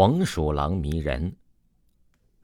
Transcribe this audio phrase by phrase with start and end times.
[0.00, 1.36] 黄鼠狼迷人。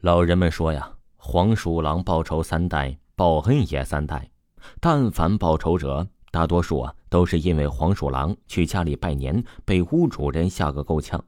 [0.00, 4.30] 老人们说呀，黄鼠狼报仇三代，报恩也三代。
[4.78, 11.18] 但凡报仇者，大多数啊都是因为黄鼠狼去家里拜年，被屋主人吓个够呛；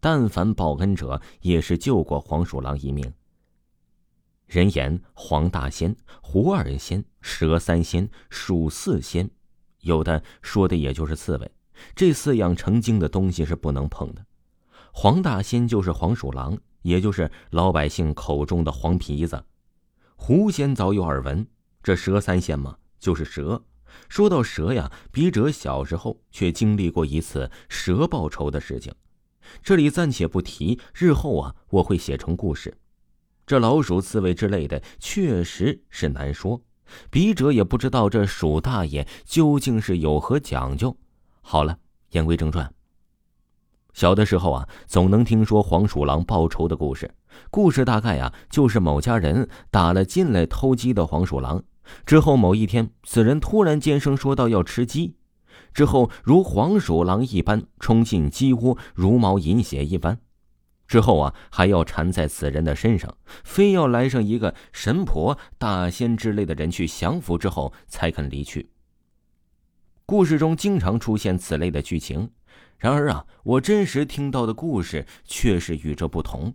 [0.00, 3.12] 但凡报恩者，也是救过黄鼠狼一命。
[4.48, 9.30] 人言黄大仙、狐二仙、蛇三仙、鼠四仙，
[9.82, 11.48] 有的说的也就是刺猬。
[11.94, 14.24] 这四样成精的东西是不能碰的。
[14.92, 19.44] 黄大仙就是黄鼠狼，也就是老百姓口中的黄皮子。
[20.16, 21.46] 狐仙早有耳闻，
[21.82, 23.62] 这蛇三仙嘛，就是蛇。
[24.08, 28.92] 说到蛇呀，笔者小时候却经历过一次蛇报仇的事情，
[29.62, 32.76] 这里暂且不提，日后啊我会写成故事。
[33.46, 36.60] 这老鼠、刺猬之类的，确实是难说。
[37.10, 40.94] 笔者也不知道这鼠大爷究竟是有何讲究。
[41.40, 41.78] 好了，
[42.10, 42.70] 言归正传。
[43.98, 47.12] 小的时候啊，总能听说黄鼠狼报仇的故事。
[47.50, 51.64] 故事大概啊，就是某家人打了进来偷鸡的黄鼠狼，
[52.06, 55.16] 之后某一天，此人突然尖声说道要吃鸡，
[55.74, 60.20] 之后如黄鼠狼一般冲进鸡窝，如毛饮血一般，
[60.86, 68.70] 之后啊，还要缠在此人的身上，非要来上一个神婆、大仙之类的人去降服之后才肯离去。
[70.06, 72.30] 故事中经常出现此类的剧情。
[72.78, 76.54] 然而啊，我真实听到的故事却是与这不同。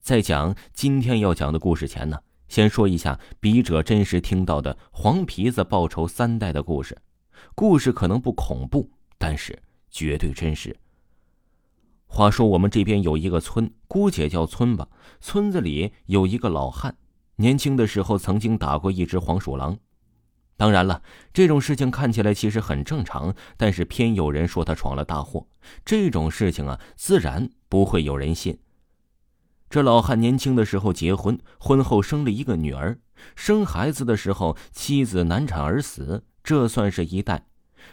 [0.00, 6.96] 在讲今天要讲的故事前呢，先说一下笔者真实听到的黄皮子报仇三代的故事。
[7.56, 10.76] 故事可能不恐怖，但是绝对真实。
[12.06, 14.88] 话说我们这边有一个村，姑且叫村吧。
[15.20, 16.96] 村子里有一个老汉，
[17.36, 19.76] 年轻的时候曾经打过一只黄鼠狼。
[20.58, 25.46] 当然了，这种事情看起来其实很正常，但是偏有人说他闯了大祸。
[25.84, 28.58] 这种事情啊，自然不会有人信。
[29.70, 32.98] 这老汉年轻的时候结婚，婚后生了一个女儿。
[33.36, 37.46] 生孩子的时候，妻子难产而死，这算是一代。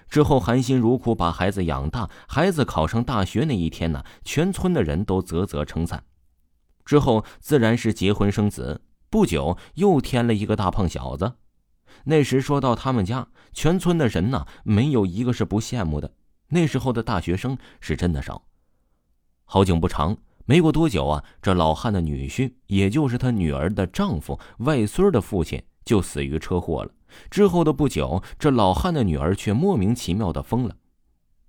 [0.09, 6.03] 之后含辛茹苦把孩子养大，孩子考上大学那一天呢，全村的人都啧啧称赞。
[6.83, 8.81] 之后自然是结婚生子，
[9.11, 11.33] 不久又添了一个大胖小子。
[12.03, 16.11] 那时说到他们家，全村的人呐，没有一个是不羡慕的。
[16.49, 18.43] 那时候的大学生是真的少。
[19.45, 26.91] 好景不长，没过多久啊，这老汉的女婿，也就是他女儿的丈夫外孙的父亲，就死于车祸了。
[27.31, 30.75] 之后的不久，这老汉的女儿却莫名其妙的疯了。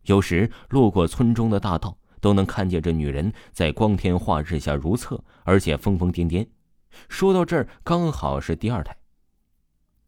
[0.04, 6.46] 有时路过村中的大道，都能看见这女人在光天化日下如厕，而且疯疯癫癫。
[7.08, 8.96] 说到这儿，刚好是第二胎。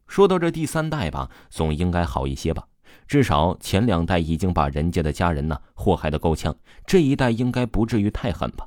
[0.08, 2.66] 说到这第三代吧，总应该好一些吧。
[3.06, 8.66] 至少前两代已经把人家的家人呢祸害的够呛，这一代应该不至于太狠吧。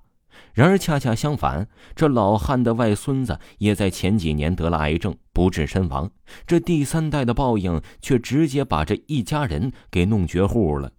[0.53, 6.09] 然而恰恰相反，这老汉的外孙子也在前几年得了癌症，不治身亡。
[6.45, 10.91] 这第三代的报应却直接把这一家人给弄绝户了。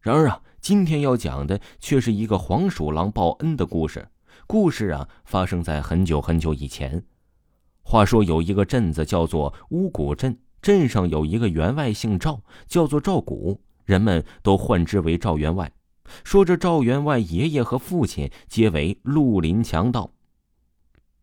[0.00, 4.08] 然而啊，今天要讲的却是一个黄鼠狼报恩的故事。
[4.46, 7.04] 故事啊，发生在很久很久以前。
[7.82, 15.70] 话说有一个镇子叫做乌谷镇，镇上有一个员外姓赵，叫做赵谷，人们都唤之为赵员外。
[16.24, 20.10] 说这赵员外爷爷和父亲皆为绿林强盗，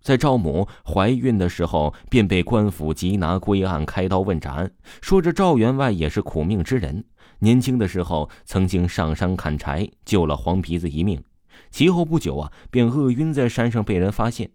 [0.01, 4.71] 在赵母怀孕的时候便被官府缉拿归案，开刀问斩。
[5.01, 7.03] 说这赵员外也是苦命之人，
[7.39, 11.21] 年轻的时候曾经上山砍柴，救了黄皮子一命，
[11.71, 14.49] 其后不久啊，便饿晕在山上，被人发现。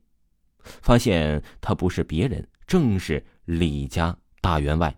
[0.83, 4.95] 发现他不是别人，正是李家大员外。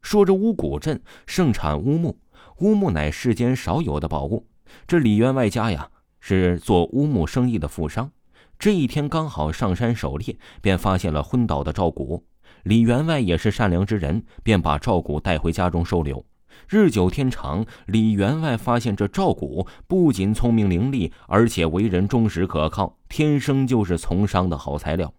[0.00, 2.18] 说这乌谷镇盛产乌木，
[2.58, 4.46] 乌木乃世间少有的宝物。
[4.86, 5.88] 这李员外家呀，
[6.20, 8.10] 是做乌木生意的富商。
[8.58, 12.24] 这一天刚好上山狩猎，便发现了昏倒的赵谷。
[12.64, 16.24] 李员外也是善良之人，便把赵谷带回家中收留。
[16.68, 25.12] 日久天长，李员外发现这赵谷不仅聪明伶俐，而且为人忠实可靠，天生就是从商的好材料。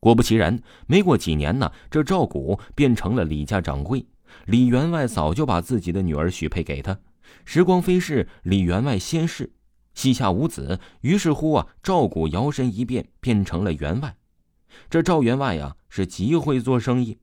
[0.00, 4.06] 果不其然，没过几年呢，这赵谷变成了李家掌柜。
[4.46, 6.98] 李员外早就把自己的女儿许配给他。
[7.44, 9.52] 时光飞逝，李员外先逝，
[9.92, 14.16] 膝下无子，于是乎啊，赵谷摇身一变，变成了员外。
[14.88, 17.18] 这赵员外呀，是极会做生意，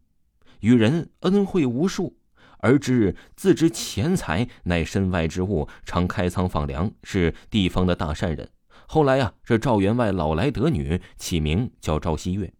[0.59, 2.15] 与人恩惠无数。
[2.59, 8.47] 而知自知钱财乃身外之物，常开仓放粮，是地方的大善人。
[8.87, 12.53] 后来呀，这赵员外老来得女，起名叫赵希月。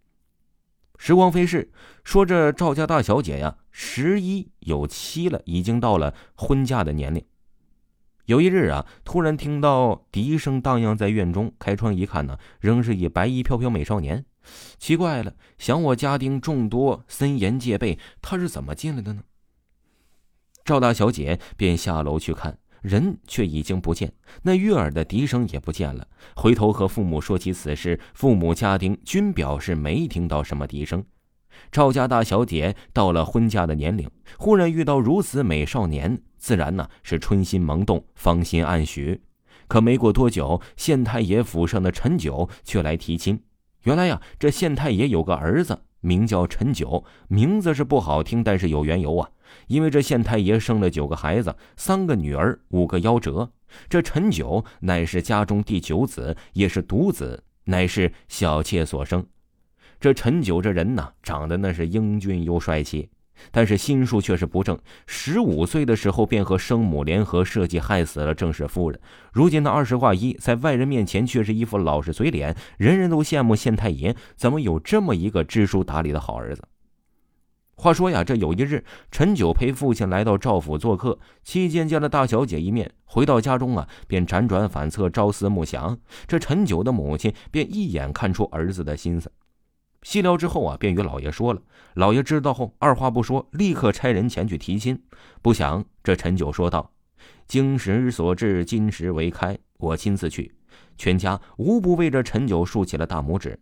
[0.97, 1.71] 时光飞逝，
[2.03, 7.25] 说这赵家大小姐呀，十一有七了，已经到了婚嫁的年龄。
[8.25, 14.23] 有一日啊，突然听到笛声荡漾在院中，开窗一看呢，仍是一白衣飘飘美少年。
[14.77, 19.23] 奇怪了，想我家丁众多，森严戒备，他是怎么进来的呢？
[20.63, 24.13] 赵大小姐便下楼去看，人却已经不见，
[24.43, 26.05] 那悦耳的笛声也不见了。
[26.35, 31.03] 回头和父母说起此事，父母家丁均表示没听到什么笛声。
[31.71, 39.21] 赵家大小姐到了婚嫁的年龄，忽然遇到如此美少年，自然呢是春心萌动，芳心暗许。
[39.67, 43.39] 可没过多久，县太爷府上的陈九却来提亲。
[43.83, 49.29] 原来呀，这县太爷有个儿子，名叫陈九，名字是不好听，但是有缘由啊。
[49.67, 53.51] 因为这县太爷生了九个孩子，三个女儿，五个夭折。
[53.89, 59.25] 这陈九乃是家中第九子，也是独子，乃是小妾所生。
[59.99, 63.09] 这陈九这人呢，长得那是英俊又帅气，
[63.51, 64.77] 但是心术却是不正。
[65.07, 68.99] 十五岁的时候便和生母联合设计害死了郑氏夫人。
[69.31, 76.61] 如今他二十挂一，在外人面前却是一副老实嘴脸，人人都羡慕县太爷怎么有这么一个知书达理的好儿子。
[77.75, 85.97] 话说呀，这有一日，陈九陪父亲来到赵府做客，期间见了大小姐一面，回到家中啊，便辗转反侧，朝思暮想。
[86.27, 89.31] 这陈九的母亲便一眼看出儿子的心思。
[90.03, 91.61] 细聊之后啊，便与老爷说了。
[91.95, 95.01] 老爷知道后，二话不说，立刻差人前去提亲。
[95.41, 96.91] 不想这陈九说道
[97.47, 100.53] ：“经时所至，今时为开，我亲自去。”
[100.95, 103.59] 全家无不为这陈九竖起了大拇指。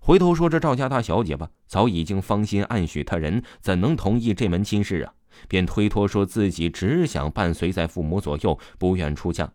[0.00, 5.14] 回头说这赵家大小姐吧，早已经芳心暗许他人，怎能同意这门亲事啊？
[5.48, 9.50] 便推脱说自己只想伴随在父母左右，不愿出嫁。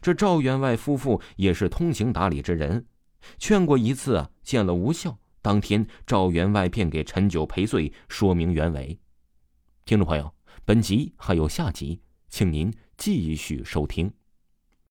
[0.00, 2.86] 这赵员外夫妇也是通情达理之人，
[3.38, 5.18] 劝过一次啊，见了无效。
[5.40, 8.96] 当天，赵员外便给陈九赔罪，说明原委。
[9.84, 10.32] 听众朋友，
[10.64, 14.12] 本集还有下集，请您继续收听。